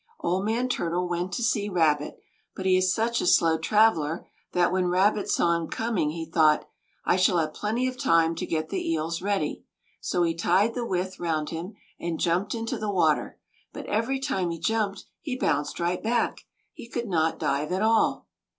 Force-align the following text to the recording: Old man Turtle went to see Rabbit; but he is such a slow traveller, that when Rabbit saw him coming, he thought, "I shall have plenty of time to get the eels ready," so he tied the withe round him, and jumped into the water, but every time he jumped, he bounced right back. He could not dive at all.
Old 0.21 0.45
man 0.45 0.67
Turtle 0.67 1.07
went 1.07 1.31
to 1.33 1.43
see 1.43 1.69
Rabbit; 1.69 2.19
but 2.55 2.65
he 2.65 2.75
is 2.75 2.91
such 2.91 3.21
a 3.21 3.27
slow 3.27 3.59
traveller, 3.59 4.27
that 4.51 4.71
when 4.71 4.87
Rabbit 4.87 5.29
saw 5.29 5.55
him 5.55 5.67
coming, 5.67 6.09
he 6.09 6.25
thought, 6.25 6.67
"I 7.05 7.17
shall 7.17 7.37
have 7.37 7.53
plenty 7.53 7.87
of 7.87 7.97
time 7.99 8.33
to 8.37 8.47
get 8.47 8.69
the 8.69 8.83
eels 8.89 9.21
ready," 9.21 9.63
so 9.99 10.23
he 10.23 10.33
tied 10.33 10.73
the 10.73 10.87
withe 10.87 11.19
round 11.19 11.51
him, 11.51 11.75
and 11.99 12.19
jumped 12.19 12.55
into 12.55 12.79
the 12.79 12.89
water, 12.91 13.37
but 13.73 13.85
every 13.85 14.19
time 14.19 14.49
he 14.49 14.57
jumped, 14.57 15.05
he 15.21 15.37
bounced 15.37 15.79
right 15.79 16.01
back. 16.01 16.45
He 16.73 16.89
could 16.89 17.07
not 17.07 17.37
dive 17.37 17.71
at 17.71 17.83
all. 17.83 18.25